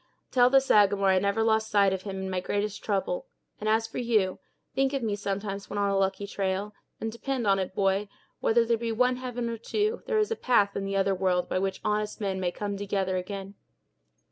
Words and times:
Tell 0.31 0.49
the 0.49 0.59
Sagamore 0.59 1.09
I 1.09 1.19
never 1.19 1.43
lost 1.43 1.69
sight 1.69 1.93
of 1.93 2.01
him 2.01 2.19
in 2.23 2.27
my 2.31 2.39
greatest 2.39 2.83
trouble; 2.83 3.27
and, 3.59 3.69
as 3.69 3.85
for 3.85 3.99
you, 3.99 4.39
think 4.73 4.93
of 4.93 5.03
me 5.03 5.15
sometimes 5.15 5.69
when 5.69 5.77
on 5.77 5.91
a 5.91 5.95
lucky 5.95 6.25
trail, 6.25 6.73
and 6.99 7.11
depend 7.11 7.45
on 7.45 7.59
it, 7.59 7.75
boy, 7.75 8.09
whether 8.39 8.65
there 8.65 8.77
be 8.79 8.91
one 8.91 9.17
heaven 9.17 9.47
or 9.47 9.57
two, 9.57 10.01
there 10.07 10.17
is 10.17 10.31
a 10.31 10.35
path 10.35 10.75
in 10.75 10.85
the 10.85 10.95
other 10.97 11.13
world 11.13 11.47
by 11.47 11.59
which 11.59 11.81
honest 11.85 12.19
men 12.19 12.39
may 12.39 12.51
come 12.51 12.77
together 12.77 13.15
again. 13.17 13.53